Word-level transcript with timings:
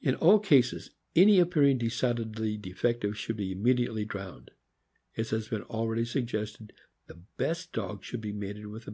In 0.00 0.16
all 0.16 0.40
cases, 0.40 0.90
any 1.14 1.38
appearing 1.38 1.78
decidedly 1.78 2.56
defective 2.56 3.16
should 3.16 3.36
be 3.36 3.52
immediately 3.52 4.04
drowned. 4.04 4.50
As 5.16 5.30
has 5.30 5.46
been 5.46 5.62
already 5.62 6.04
suggested, 6.04 6.72
the 7.06 7.20
best 7.36 7.72
dog 7.72 8.02
should 8.02 8.22
be 8.22 8.32
mated 8.32 8.66
with 8.66 8.66
the 8.66 8.66
THE 8.66 8.80
FOXHOUND. 8.86 8.90